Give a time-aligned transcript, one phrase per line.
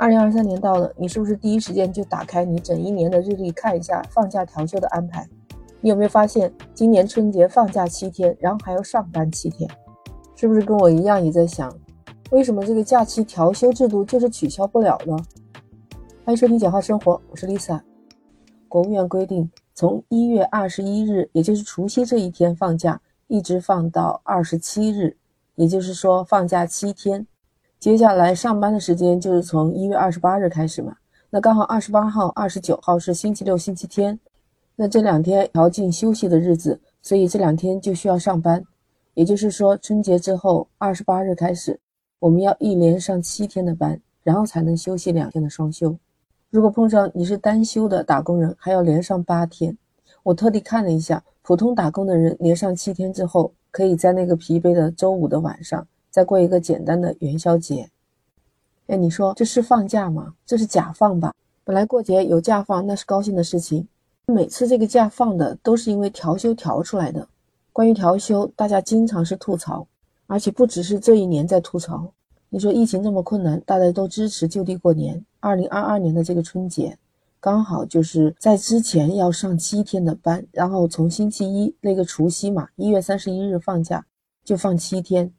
[0.00, 5.28] 二零二三年到了，你是不是第一时间就打开你整一年的日历看一下放假调休的安排？
[5.80, 9.68] 你有没有发现今年春节放假七天，然后还要上班七天？
[10.36, 11.76] 是不是跟我一样也在想，
[12.30, 15.16] 为什么这个假期调休制度就是取消不了呢？
[16.24, 17.80] 欢迎收听简化生活，我是 Lisa。
[18.68, 25.16] 国务院规定，从一月二十一日，也就是除夕这一天放假，一直放到二十七日，
[25.56, 27.26] 也就是说放假七天。
[27.80, 30.96] 接下来上班的时间就是从一月二十八日开始嘛，
[31.30, 34.18] 那刚好二十八号、二十九号是星期六、星期天，
[34.74, 38.64] 那这两天调进休息的日子，所以这两天就需要上班。
[39.14, 41.78] 也就是说，春节之后二十八日开始，
[42.18, 45.96] 我们要一连上七天的班，然后才能休息两天的双休。
[46.50, 49.78] 如果碰上你是单休的打工人，还要连上八天。
[50.24, 55.86] 我特地看了一下，普通打工的人连上七天之后，可以在那个疲惫的周五的晚上。
[56.10, 57.88] 再过一个简单的元宵节，
[58.86, 60.34] 哎，你说这是放假吗？
[60.46, 61.34] 这是假放吧？
[61.64, 63.86] 本来过节有假放那是高兴的事情，
[64.26, 67.28] 每次这个假放的都是因为调休调出来的。
[67.72, 69.86] 关于调休，大家经常是吐槽，
[70.26, 72.10] 而且不只是这一年在吐槽。
[72.48, 75.22] 你说疫情这么困难，大家都支持就地过年。
[75.40, 76.98] 二零二二年的这个春节，
[77.38, 84.04] 刚好就是在之前要上七天的班，然后从星期一那个除夕嘛，一月三十一日放假，
[84.42, 85.30] 就放七天。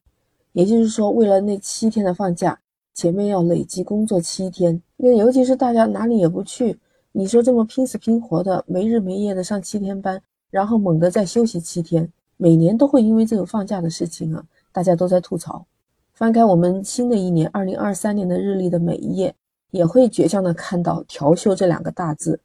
[0.53, 2.59] 也就是说，为了那七天的放假，
[2.93, 4.81] 前面要累积工作七天。
[4.97, 6.77] 那尤其是大家哪里也不去，
[7.11, 15.65] 你说这么拼死拼活的，没日没夜的上七天班，然后猛地再休息七天，每年都会因为这个放假的事情啊，大家都在吐槽。
[16.13, 19.33] 翻开我们新的一年二零二三年的日历的每一页，
[19.71, 22.39] 也会倔强的看到“调休”这两个大字。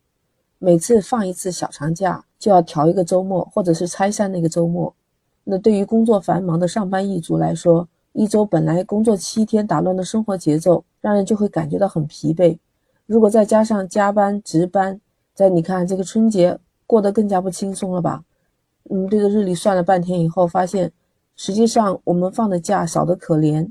[0.59, 4.95] 每次放一次小长假，就要调一个周末，或者是拆散那个周末。
[5.43, 12.57] 那对于工作繁忙的上班一族来说，一周本来工作七天，打乱的生活节奏，让人就会感觉到很疲惫。
[13.07, 15.01] 如果再加上加班值班，
[15.35, 18.23] 在你看这个春节过得更加不轻松了吧？
[18.89, 20.93] 嗯，对着日历算了半天以后，发现
[21.35, 23.69] 实际上我们放的假少得可怜，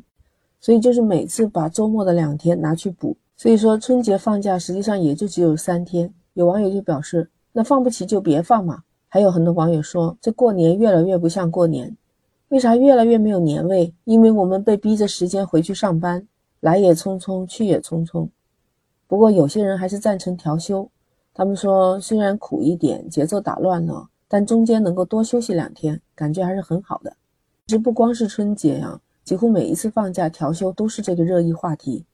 [0.59, 3.15] 所以就是每次把周末的两天拿去补。
[3.37, 6.13] 所以说春节放假实际上也就只有三天。
[6.33, 8.83] 有网友就表示，那放不起就别放嘛。
[9.07, 11.95] 还有很多网友说，这过年越来越不像过年。
[12.53, 13.91] 为啥越来越没有年味？
[14.03, 16.27] 因为我们被逼着时间回去上班，
[16.59, 18.29] 来也匆匆，去也匆匆。
[19.07, 20.87] 不过有些人还是赞成调休，
[21.33, 27.11] 他们说虽然苦一点，节奏打乱了，但中间能够多休息两天，感觉还是很好的。
[27.65, 32.05] 其实不光是春节呀，几乎每一次放假调休都是这个热议话题。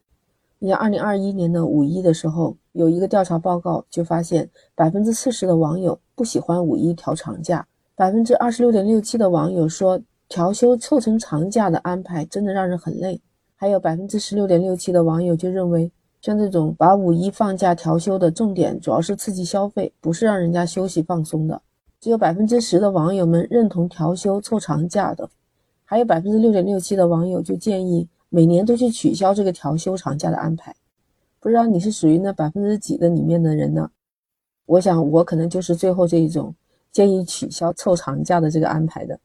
[0.59, 10.01] 你像二零二一年的五一的时候，有一个调查报告就发现，百分之四十的网友不喜欢五一调长假，百分之二十六点六七的网友说。
[10.29, 13.19] 调休凑成长假的安排真的让人很累。
[13.55, 15.91] 还有百分之十六点六七的网友就认为，
[16.21, 21.59] 像这种把五一放假调休的重点主要是刺激消费，不是让人家休息放松的。
[21.99, 25.27] 只有百分之十的网友们认同调休凑长假的，
[25.83, 30.73] 还有百分之六点六七的网友就建议每年都去取消这个调休长假的安排。
[31.39, 33.89] 不知道你是属于那百分之几的里面的人呢？
[34.67, 36.53] 我想我可能就是最后这一种
[36.91, 39.19] 建议取消凑长假的这个安排的。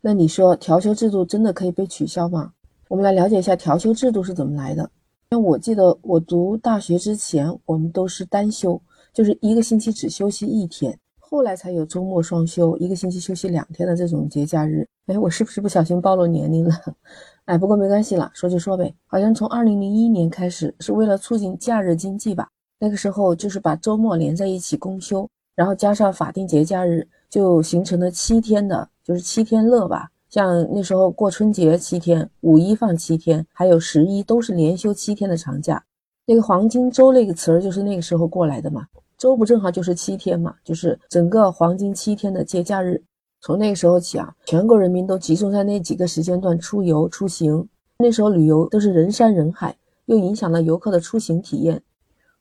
[0.00, 2.52] 那你说调休制度真的可以被取消吗？
[2.88, 4.88] 我们来了解一下调休制度是怎么来的。
[5.30, 8.80] 因为我记得我读大学之前，我们都是单休，
[9.12, 14.86] 就是一个星期只休息一天，后来才有周末双休，一个星期休息两天的这种节假日。
[15.06, 16.74] 哎，我是不是不小心暴露年龄了？
[17.44, 18.94] 哎，不过没关系了，说就说呗。
[19.06, 22.48] 好像从二零零一年开始，是为了促进假日经济吧？
[22.78, 28.88] 那个时候就是把周末连在一起公休，然后加上法定节假日，就形成了七天的。
[29.04, 35.82] 就是七天乐吧，像那时候过春节七天，五一放七天，还有十一都是连休七天的长假。
[36.26, 38.86] 那个黄金周那个词儿就是那个时候过来的嘛，
[39.16, 43.02] 周不正好就是七天嘛，就是整个黄金七天的节假日。
[43.40, 47.66] 从那个时候起啊，全国人民都集中在那几个时间段出游出行，
[47.98, 49.74] 那时候旅游都是人山人海，
[50.04, 51.80] 又影响了游客的出行体验。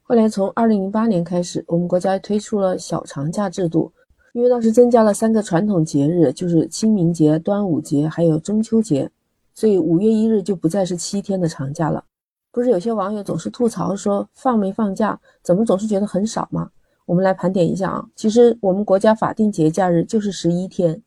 [0.01, 3.93] 后来从二零零八年开始，我们国家推出了小长假制度。
[4.37, 9.09] 因为当时增加了三个传统节日，就是清明节、端午节还有中秋节，
[9.55, 12.03] 所以五月一日就不再是七天的长假了。
[12.51, 16.69] 不是有些网友总是吐槽说放没放假，怎么总是觉得很少吗？
[17.07, 21.01] 我们来盘点一下啊，其实我们国家法定节假日就是十一天，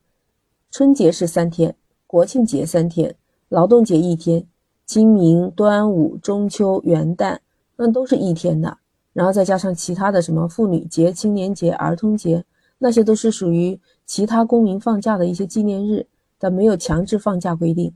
[0.73, 1.77] 春节是三天，
[2.09, 3.15] 国庆节三天，
[3.49, 4.45] 劳动节一天，
[4.87, 7.39] 清明、端午、中秋、元旦
[7.77, 8.79] 那都是一天的，
[9.13, 12.45] 然后再加上其他的什么妇女节、青年节、儿童节。
[12.83, 16.07] 那些都是属于其他公民放假的一些纪念日，
[16.39, 17.93] 但没有强制放假规定。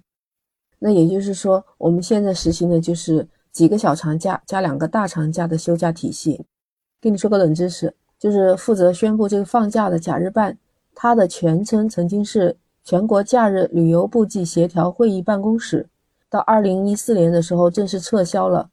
[0.78, 6.44] 那也就是说，我们现在实行的就是几个小长假加两个大长假的休假体系。
[7.00, 10.58] 跟你说个冷知识，就是负责宣布这个放假的假日办，
[10.94, 12.54] 它的全称曾经是
[12.84, 15.88] 全国假日旅游部际协调会议办公室，
[16.28, 18.68] 到二零一四年的时候正式撤销了，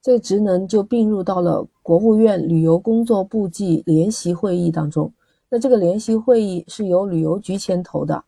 [0.00, 5.12] 这职能就并入到了国务院旅游工作部际联席会议当中。
[5.50, 8.24] 那这个联席会议是由旅游局牵头的。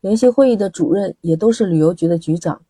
[0.00, 2.60] 联席会议的主任也都是旅游局的局长，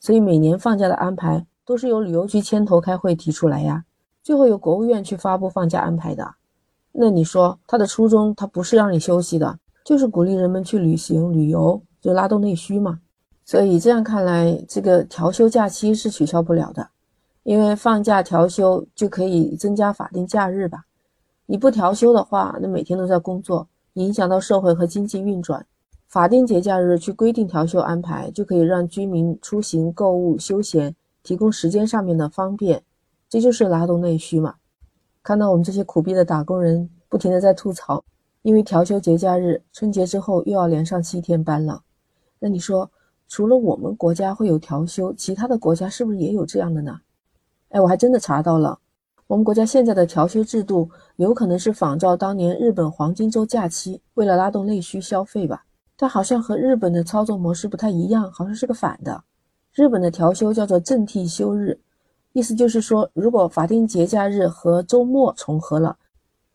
[0.00, 3.84] 所以每年放假的安排都是由旅游局牵头开会提出来呀，
[4.22, 6.34] 最后由国务院去发布放假安排的。
[6.92, 13.00] 那你说他的初衷，他不是让你休息的，就是鼓励人们去旅行旅游，就拉动内需嘛。
[13.44, 16.88] 所以这样看来，这个调休假期是取消不了的，
[17.42, 20.84] 因为放假调休就可以增加法定假日吧。
[21.46, 25.66] 你不调休的话，那每天都在工作，影响到社会和经济运转。
[26.06, 32.82] 法定节假日去规定调休安排，就可以让居民出行、购物、休闲提供时间上面的方便，
[33.28, 34.54] 这就是拉动内需嘛。
[35.22, 38.04] 看到我们这些苦逼的打工人不停的在吐槽，
[38.42, 41.82] 因为调休节假日，春节之后又要连上七天班了。
[42.38, 42.90] 那你说，
[43.26, 47.00] 除了我们国家会有调休，其他的国家是不是也有这样的呢？
[47.70, 48.78] 哎，我还真的查到了，
[49.26, 55.64] 我们国家现在的调休制度有可能是仿照当年日本黄金周假期，为了拉动内需消费吧。
[55.96, 59.22] 但好像和日本的操作模式不太一样，好像是个反的。
[59.72, 61.78] 日本的调休叫做正替休日，
[62.32, 65.96] 意思就是说，如果法定节假日和周末重合了，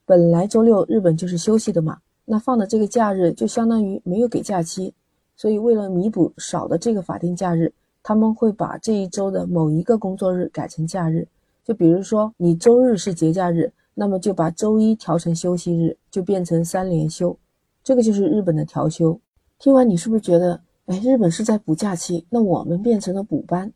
[0.06, 4.94] 本来周六日本就是休息的嘛，那放的这个假日就相当于没有给假期，
[5.36, 7.74] 所以为了弥补少的这个法定假日，
[8.04, 11.28] 他们会把这一周的某一个工作日改成假日。
[11.70, 17.38] 就比如说你周日是节假日，那么就把周一调成休息日，就变成三连休。
[17.84, 19.22] 这个就是日本的调休。
[19.60, 23.72] 听完你是不是觉得，哎，日本是在补假期，那我们变成了补班？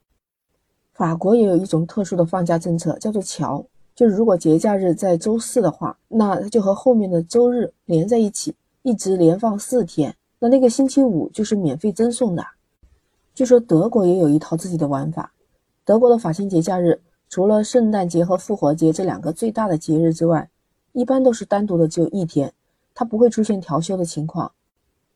[0.94, 3.64] 法国也有一种特殊的放假政策，叫做桥，
[3.94, 12.44] 就是如果节假日在周四的话，那它就和后面的周日连在一起，一直连放四天，那那个星期五就是免费赠送的。
[13.36, 15.32] 据说德国也有一套自己的玩法，
[15.86, 17.00] 德国的法定节假日
[17.34, 20.48] 除了圣诞节和复活节这两个最大的节日之外，
[20.92, 22.54] 一般都是单独的只有一天，
[22.94, 24.52] 它不会出现调休的情况。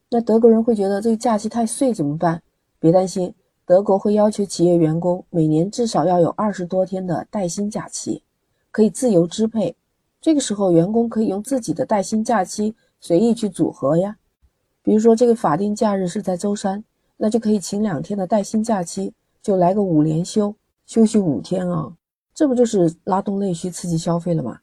[0.09, 2.41] 那德国人会觉得这个假期太碎怎么办？
[2.79, 3.31] 别担心，
[3.67, 8.23] 德国会要求企业员工每年至少要有二十多天的带薪假期，
[8.71, 9.75] 可以自由支配。
[10.19, 14.17] 这个时候，员工可以用自己的带薪假期随意去组合呀。
[14.81, 16.83] 比如说，这个法定假日是在周三，
[17.17, 20.55] 那就可以请两天的带薪假期，就来个五连休，
[20.87, 21.93] 休息五天啊。
[22.37, 24.59] 这不就是拉动内需、刺激消费了吗？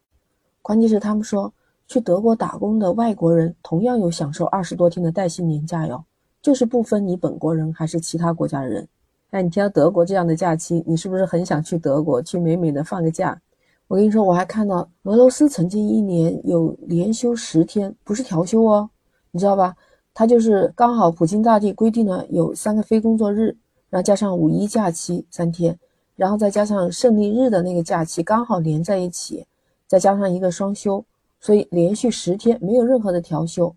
[0.62, 1.52] 关键是他们说。
[1.86, 6.02] 去德国打工的外国人同样有享受二十多天的带薪年假哟，
[6.40, 8.88] 就是不分你本国人还是其他国家的人。
[9.32, 13.38] 哎，你听到德国这样的假期，你是不是很想去德国去美美的放个假？
[13.86, 18.88] 我跟你说，我还看到俄罗斯曾经一年有连休十天，不是调休哦，
[19.32, 19.76] 你知道吧？
[20.14, 23.54] 他就是刚好普京大帝规定了有三个非工作日，
[23.90, 25.78] 然后加上五一假期三天，
[26.16, 29.46] 然后再加上胜利日的那个假期刚好连在一起，
[29.86, 31.04] 再加上一个双休。
[31.40, 33.76] 所以连续十天没有任何的调休。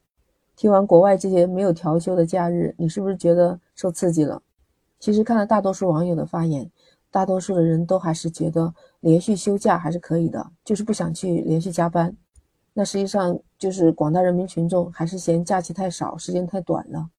[0.56, 4.42] 听完国外这些没有调休的假日，你是不是觉得受刺激了？
[5.00, 6.72] 其实看了大多数网友的发言，
[7.12, 12.16] 大多数的人都还是觉得连续休假还是可以的，就是不想去连续加班。
[12.74, 17.10] 那实际上就是广大人民群众还是嫌假期太少，时间太短了。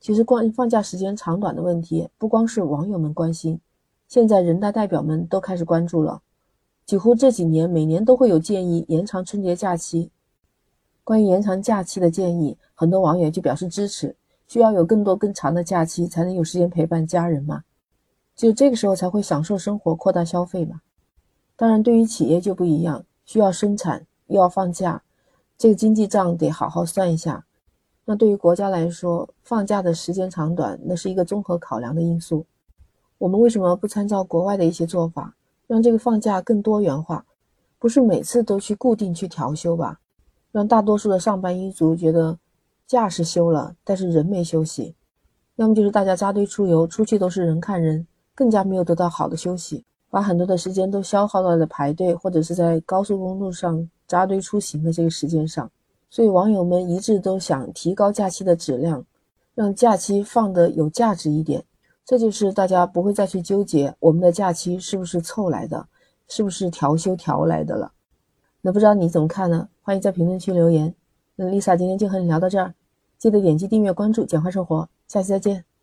[0.00, 3.60] 其实关于放假时间长短的问题，不光是网友们关心，
[4.14, 6.22] 现在人大代表们都开始关注了。
[6.86, 10.08] 几乎这几年，每年都会有建议延长春节假期。
[11.02, 14.14] 关于延长假期的建议，很多网友就表示支持，
[14.46, 17.64] 需要有更多更长的假期，才能有时间陪伴家人嘛。
[18.36, 20.80] 只有这个时候才会享受生活，扩大消费嘛。
[21.56, 25.02] 当然，对于企业就不一样，需要生产又要放假，
[25.58, 27.44] 这个经济账得好好算一下。
[28.04, 32.46] 那对于国家来说，放假的时间长短，那是一个综合考量的因素。
[33.24, 35.34] 我们为什么不参照国外的一些做法？
[35.66, 37.24] 让这个放假更多元化，
[37.78, 39.98] 不是每次都去固定去调休吧？
[40.52, 42.38] 让大多数的上班一族觉得
[42.86, 44.94] 假是休了，但是人没休息。
[45.56, 55.70] 要么就是大家扎堆出游，出去都是人看人，更加没有得到好的休息，把很多的时间都消耗到了排队或者是在高速公路上扎堆出行的这个时间上。
[56.10, 59.02] 所以网友们一致都想提高假期的质量，
[59.54, 61.64] 让假期放得有价值一点。
[62.04, 65.88] 这就是大家不会再去纠结我们的假期是不是凑来的，
[66.28, 67.92] 是不是调休调来的了。
[68.60, 69.68] 那不知道你怎么看呢？
[69.82, 70.94] 欢迎在评论区留言。
[71.36, 72.74] 那 Lisa 今天就和你聊到这儿，
[73.18, 75.73] 记得点击订阅关注，简化生活，下期再见。